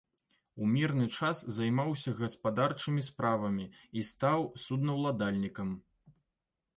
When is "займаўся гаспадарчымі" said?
1.57-3.03